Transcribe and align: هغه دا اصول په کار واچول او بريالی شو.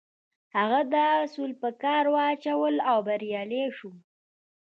هغه 0.57 0.79
دا 0.93 1.05
اصول 1.23 1.51
په 1.61 1.69
کار 1.83 2.05
واچول 2.15 2.75
او 2.89 2.97
بريالی 3.07 3.65
شو. 3.77 3.91